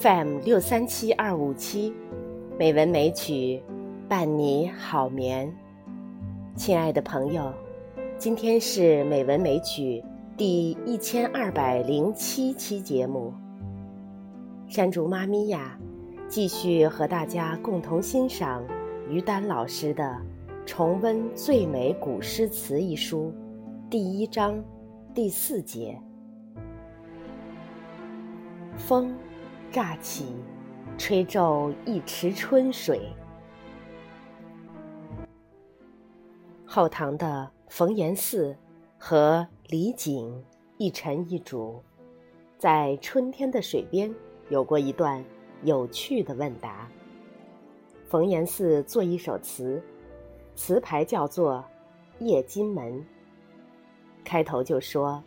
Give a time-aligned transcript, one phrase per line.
[0.00, 1.92] FM 六三七二五七，
[2.58, 3.62] 美文美曲
[4.08, 5.54] 伴你好眠。
[6.56, 7.52] 亲爱的朋友，
[8.16, 10.02] 今天是美文美曲
[10.38, 13.34] 第一千二百零七期节目。
[14.68, 15.78] 山竹妈咪呀，
[16.28, 18.64] 继续和大家共同欣赏
[19.06, 20.02] 于丹老师的
[20.64, 23.30] 《重温最美古诗词》一书，
[23.90, 24.64] 第一章
[25.12, 26.00] 第四节。
[28.78, 29.14] 风。
[29.70, 30.34] 乍起，
[30.98, 33.08] 吹皱一池春水。
[36.66, 38.56] 后唐的冯延巳
[38.98, 40.42] 和李璟
[40.76, 41.80] 一臣一主，
[42.58, 44.12] 在春天的水边
[44.48, 45.24] 有过一段
[45.62, 46.88] 有趣的问答。
[48.08, 49.80] 冯延巳作一首词，
[50.56, 51.64] 词牌叫做
[52.24, 52.94] 《夜金门》，
[54.24, 55.22] 开头就说：“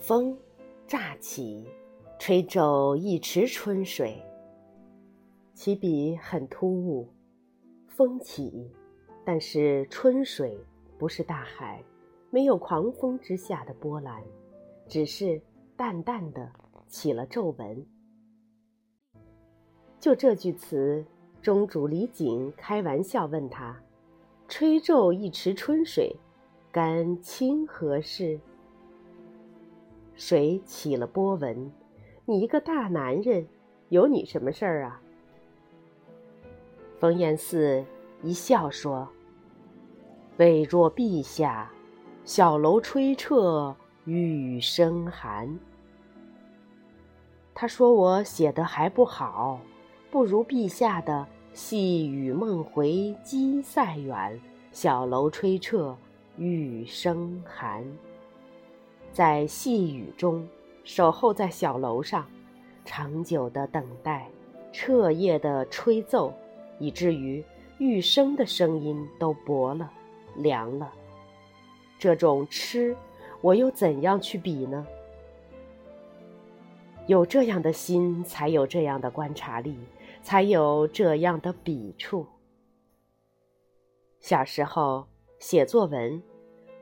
[0.00, 0.34] 风
[0.86, 1.68] 乍起。”
[2.24, 4.22] 吹皱一池春水，
[5.54, 7.08] 起笔很突兀。
[7.88, 8.70] 风起，
[9.24, 10.56] 但是春水
[10.96, 11.82] 不是大海，
[12.30, 14.22] 没有狂风之下的波澜，
[14.86, 15.42] 只是
[15.76, 16.48] 淡淡的
[16.86, 17.84] 起了皱纹。
[19.98, 21.04] 就这句词，
[21.42, 23.76] 中主李璟开玩笑问他
[24.46, 26.14] ：“吹皱一池春水，
[26.70, 28.38] 干清何事？”
[30.14, 31.68] 水起了波纹。
[32.24, 33.44] 你一个大男人，
[33.88, 35.02] 有你什么事儿啊？
[37.00, 37.84] 冯延巳
[38.22, 39.08] 一笑说
[40.38, 41.68] ：“未若陛下，
[42.24, 45.58] 小楼吹彻雨声寒。”
[47.52, 49.60] 他说我写的还不好，
[50.08, 55.96] 不如陛下的“细雨梦回鸡塞远，小楼吹彻
[56.36, 57.84] 雨声寒”。
[59.12, 60.46] 在细雨中。
[60.84, 62.26] 守候在小楼上，
[62.84, 64.28] 长久的等待，
[64.72, 66.32] 彻夜的吹奏，
[66.78, 67.44] 以至于
[67.78, 69.90] 玉笙的声音都薄了、
[70.36, 70.92] 凉了。
[71.98, 72.96] 这种痴，
[73.40, 74.86] 我又怎样去比呢？
[77.06, 79.76] 有这样的心，才有这样的观察力，
[80.22, 82.26] 才有这样的笔触。
[84.20, 85.06] 小时候
[85.38, 86.22] 写作文，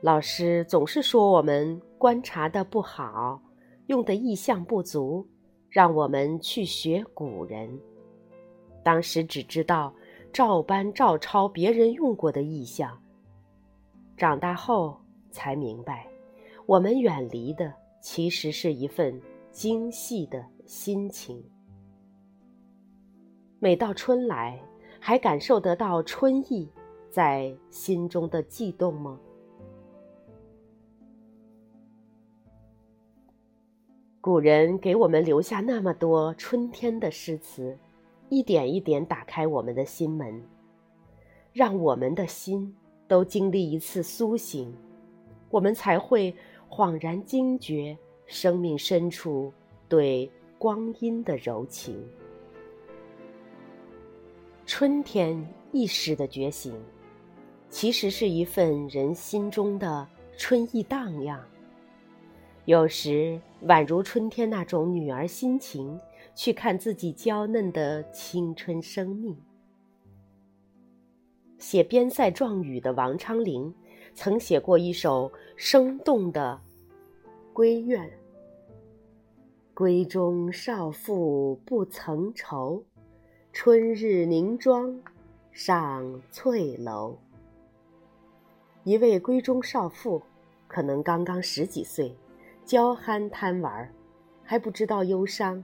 [0.01, 3.41] 老师总是说我们观察的不好。
[3.87, 5.27] 用的意象不足，
[5.69, 7.79] 让我们去学古人。
[8.83, 9.93] 当时只知道
[10.33, 13.01] 照搬照抄别人用过的意象，
[14.17, 14.99] 长大后
[15.29, 16.07] 才明白，
[16.65, 19.21] 我们远离的其实是一份
[19.51, 21.43] 精细的心情。
[23.59, 24.59] 每到春来，
[24.99, 26.67] 还感受得到春意
[27.09, 29.19] 在心中的悸动吗？
[34.21, 37.75] 古人给我们留下那么多春天的诗词，
[38.29, 40.39] 一点一点打开我们的心门，
[41.51, 42.71] 让我们的心
[43.07, 44.71] 都经历一次苏醒，
[45.49, 46.31] 我们才会
[46.69, 49.51] 恍然惊觉生命深处
[49.89, 51.99] 对光阴的柔情。
[54.67, 56.79] 春天意识的觉醒，
[57.71, 60.07] 其实是一份人心中的
[60.37, 61.43] 春意荡漾。
[62.65, 65.99] 有时宛如春天那种女儿心情，
[66.35, 69.35] 去看自己娇嫩的青春生命。
[71.57, 73.73] 写边塞状语的王昌龄，
[74.13, 76.61] 曾写过一首生动的
[77.55, 78.07] 《闺怨》
[79.75, 82.83] ：“闺中少妇不曾愁，
[83.51, 85.01] 春日凝妆
[85.51, 87.17] 上翠楼。”
[88.83, 90.21] 一位闺中少妇，
[90.67, 92.15] 可能刚刚十几岁。
[92.65, 93.93] 娇憨贪玩，
[94.43, 95.63] 还不知道忧伤。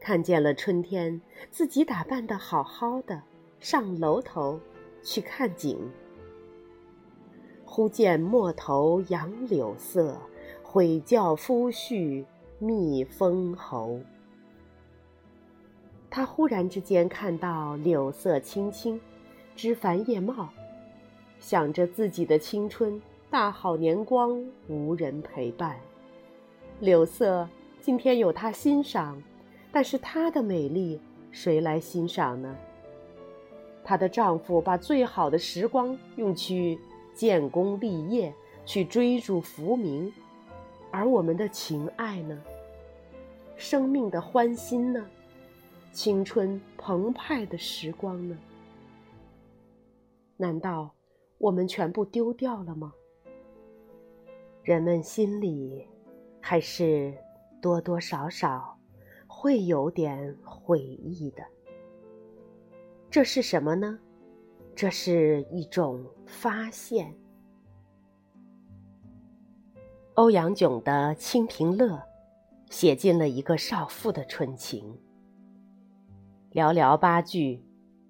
[0.00, 1.20] 看见了春天，
[1.50, 3.22] 自己打扮的好好的，
[3.58, 4.58] 上楼头
[5.02, 5.78] 去看景。
[7.64, 10.16] 忽见陌头杨柳色，
[10.62, 12.24] 悔教夫婿
[12.58, 14.00] 觅封侯。
[16.08, 19.00] 他忽然之间看到柳色青青，
[19.54, 20.48] 枝繁叶茂，
[21.38, 23.00] 想着自己的青春
[23.30, 25.78] 大好年光无人陪伴。
[26.80, 27.46] 柳色
[27.82, 29.22] 今天有她欣赏，
[29.70, 30.98] 但是她的美丽
[31.30, 32.56] 谁来欣赏呢？
[33.84, 36.78] 她的丈夫把最好的时光用去
[37.12, 38.32] 建功立业，
[38.64, 40.10] 去追逐浮名，
[40.90, 42.42] 而我们的情爱呢？
[43.56, 45.06] 生命的欢欣呢？
[45.92, 48.38] 青春澎湃的时光呢？
[50.38, 50.94] 难道
[51.36, 52.94] 我们全部丢掉了吗？
[54.62, 55.86] 人们心里。
[56.40, 57.14] 还是
[57.60, 58.78] 多多少少
[59.26, 61.42] 会有点悔意的。
[63.10, 63.98] 这是什么呢？
[64.74, 67.14] 这是一种发现。
[70.14, 71.96] 欧阳炯的《清平乐》
[72.70, 74.98] 写尽了一个少妇的春情。
[76.52, 77.62] 寥寥八句，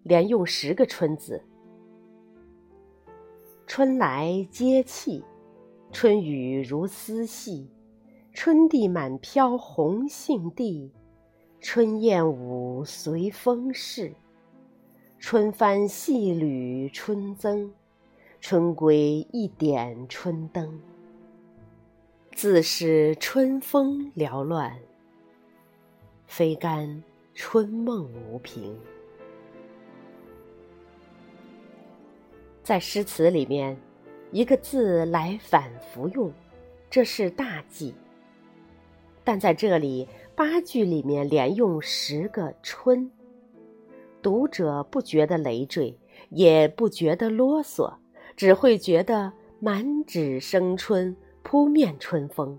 [0.02, 1.42] 连用十个“春”字。
[3.66, 5.24] 春来接气，
[5.92, 7.70] 春雨如丝细，
[8.32, 10.90] 春地满飘红杏地，
[11.60, 14.14] 春燕舞随风逝，
[15.18, 17.72] 春帆细缕春增，
[18.40, 20.80] 春归一点春灯。
[22.32, 24.78] 自是春风缭乱，
[26.24, 27.02] 非干
[27.34, 28.78] 春梦无凭。
[32.62, 33.76] 在诗词里面，
[34.30, 36.32] 一个字来反复用，
[36.88, 37.92] 这是大忌。
[39.24, 43.10] 但在这里八句里面连用十个“春”，
[44.22, 45.98] 读者不觉得累赘，
[46.30, 47.94] 也不觉得啰嗦，
[48.36, 51.16] 只会觉得满纸生春。
[51.42, 52.56] 扑面春风。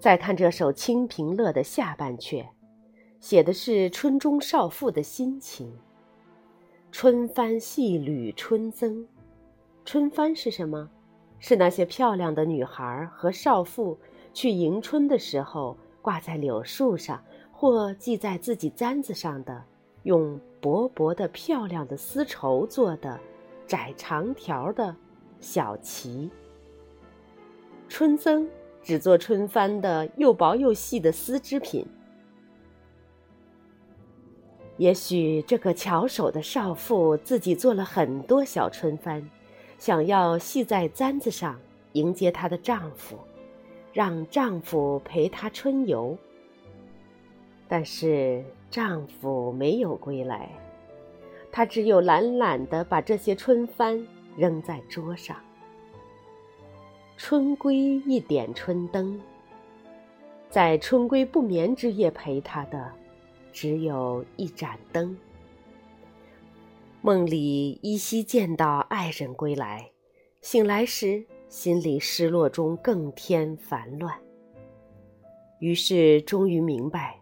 [0.00, 2.44] 再看这首《清平乐》的下半阙，
[3.20, 5.72] 写的是春中少妇的心情。
[6.90, 9.06] 春帆细缕春增，
[9.84, 10.90] 春帆是什么？
[11.38, 13.96] 是那些漂亮的女孩和少妇
[14.32, 17.22] 去迎春的时候挂在柳树上
[17.52, 19.62] 或系在自己簪子上的，
[20.04, 23.18] 用薄薄的、漂亮的丝绸做的
[23.66, 24.94] 窄长条的
[25.40, 26.30] 小旗。
[27.88, 28.48] 春增
[28.82, 31.84] 只做春帆的又薄又细的丝织品。
[34.76, 39.28] 也许这个巧手的少妇自己做了很多小春帆，
[39.76, 41.60] 想要系在簪子上
[41.92, 43.18] 迎接她的丈夫，
[43.92, 46.16] 让丈夫陪她春游。
[47.68, 50.50] 但是丈夫没有归来，
[51.52, 54.06] 她只有懒懒的把这些春帆
[54.36, 55.36] 扔在桌上。
[57.16, 59.20] 春归一点春灯，
[60.48, 62.90] 在春归不眠之夜陪他的，
[63.52, 65.16] 只有一盏灯。
[67.02, 69.90] 梦里依稀见到爱人归来，
[70.40, 74.16] 醒来时心里失落中更添烦乱。
[75.58, 77.20] 于是终于明白，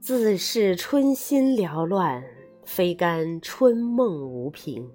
[0.00, 2.22] 自是春心缭乱，
[2.64, 4.90] 非干春梦无凭。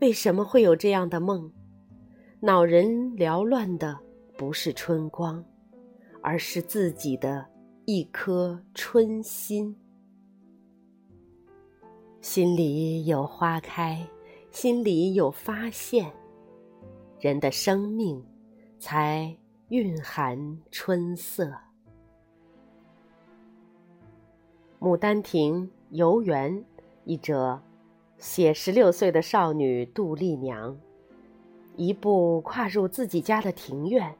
[0.00, 1.50] 为什么会有这样的梦？
[2.40, 2.86] 恼人
[3.16, 3.98] 缭乱的
[4.36, 5.42] 不是春光，
[6.22, 7.44] 而是自己的
[7.86, 9.74] 一颗春心。
[12.20, 14.06] 心里有花开，
[14.50, 16.12] 心里有发现，
[17.20, 18.24] 人的生命
[18.78, 19.36] 才
[19.70, 21.46] 蕴含春色。
[24.80, 26.56] 《牡丹亭·游园》
[27.04, 27.60] 一折，
[28.18, 30.78] 写十六岁的少女杜丽娘。
[31.74, 34.14] 一步跨入自己家的庭院，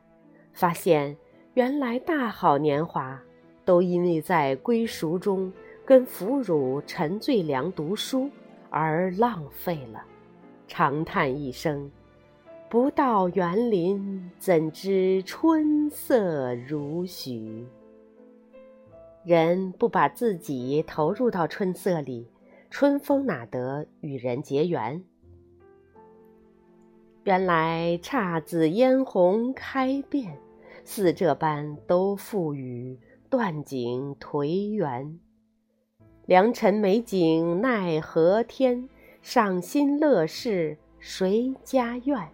[0.52, 1.16] 发现
[1.54, 3.20] 原来大好年华
[3.64, 5.52] 都因为在归塾中
[5.84, 8.28] 跟腐乳陈最良读书
[8.70, 10.04] 而浪费了，
[10.66, 11.90] 长叹一声
[12.70, 17.66] ：“不到园林，怎知春色如许？”
[19.24, 22.28] 人不把自己投入到春色里，
[22.68, 25.02] 春风哪得与人结缘？
[27.24, 30.38] 原来姹紫嫣红开遍，
[30.84, 32.98] 似这般都付与
[33.30, 35.18] 断井颓垣。
[36.26, 38.86] 良辰美景奈何天，
[39.22, 42.28] 赏心乐事谁家院？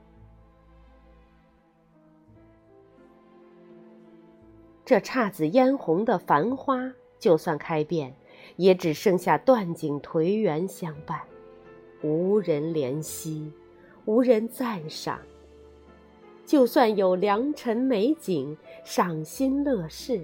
[4.84, 8.14] 这姹紫嫣红的繁花，就算开遍，
[8.56, 11.20] 也只剩下断井颓垣相伴，
[12.02, 13.52] 无人怜惜。
[14.06, 15.18] 无人赞赏，
[16.44, 20.20] 就算有良辰美景、赏心乐事，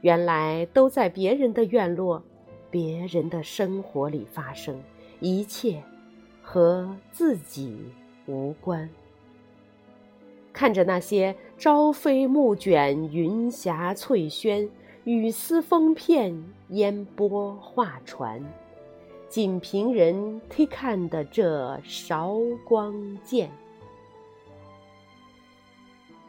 [0.00, 2.20] 原来都在别人的院落、
[2.68, 4.82] 别人的生活里发生，
[5.20, 5.80] 一切
[6.42, 7.78] 和自己
[8.26, 8.90] 无关。
[10.56, 14.66] 看着那些朝飞暮卷、云霞翠轩、
[15.04, 16.34] 雨丝风片、
[16.68, 18.42] 烟波画船。
[19.28, 23.50] 仅凭人忒看的这韶光剑，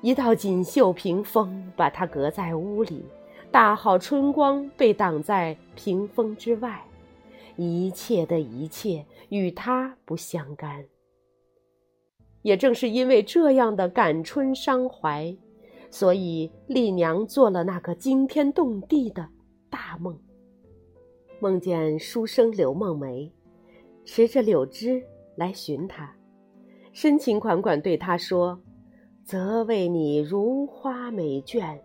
[0.01, 3.05] 一道锦绣屏风把它隔在屋里，
[3.49, 6.83] 大好春光被挡在屏风之外，
[7.55, 10.83] 一切的一切与他不相干。
[12.47, 15.35] 也正是因为这样的感春伤怀，
[15.91, 19.27] 所以丽娘做了那个惊天动地的
[19.69, 20.17] 大梦，
[21.41, 23.29] 梦见书生柳梦梅，
[24.05, 25.03] 持着柳枝
[25.35, 26.15] 来寻她，
[26.93, 28.57] 深情款款对她说
[29.25, 31.77] ：“则为你如花美眷，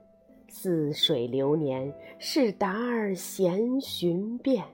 [0.47, 4.65] 似水流年，是达儿闲寻遍，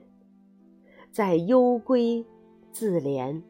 [1.11, 2.23] 在幽闺
[2.71, 3.41] 自怜。”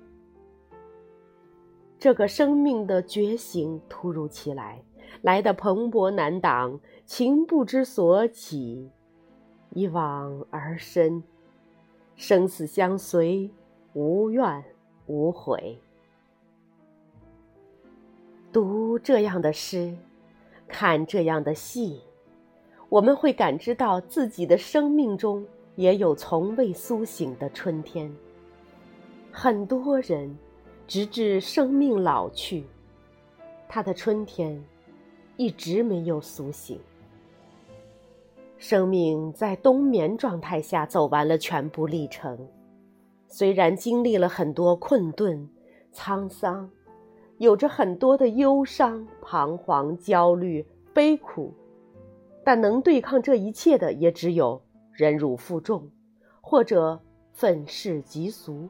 [2.00, 4.82] 这个生命的觉醒突如其来。
[5.22, 8.90] 来的蓬勃难挡，情不知所起，
[9.72, 11.22] 一往而深，
[12.16, 13.50] 生死相随，
[13.94, 14.64] 无怨
[15.08, 15.78] 无悔。
[18.54, 19.94] 读这样的诗，
[20.68, 22.00] 看这样的戏，
[22.88, 28.10] 我们会感知到自己的生命中也有从未苏醒的春天。
[29.32, 30.38] 很多人，
[30.90, 32.66] 直至生命老去，
[33.68, 34.60] 他的春天。
[35.38, 36.80] 一直没有苏醒，
[38.58, 42.38] 生命在冬眠状态下走完了全部历程。
[43.28, 45.48] 虽然经历了很多困顿、
[45.94, 46.70] 沧桑，
[47.38, 51.54] 有着很多的忧伤、彷徨、焦虑、悲苦，
[52.44, 54.60] 但能对抗这一切的也只有
[54.92, 55.90] 忍辱负重，
[56.42, 57.00] 或者
[57.32, 58.68] 愤世嫉俗，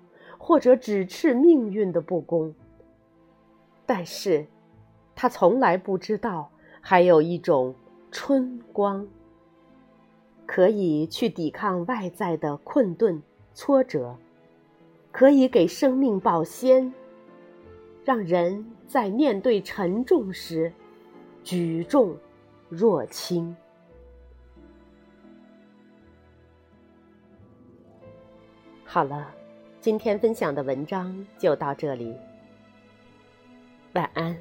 [0.50, 2.56] 或者指斥命运的不公。
[3.86, 4.48] 但是，
[5.14, 6.50] 他从来不知道。
[6.82, 7.76] 还有一种
[8.10, 9.06] 春光，
[10.48, 13.22] 可以去抵抗外在的困顿、
[13.54, 14.16] 挫折，
[15.12, 16.92] 可以给生命保鲜，
[18.06, 20.74] 让人在面对沉重时
[21.44, 22.18] 举重
[22.70, 23.56] 若轻。
[28.86, 29.30] 好了，
[29.82, 32.14] 今天分享的文章就到这里，
[33.94, 34.38] 晚安。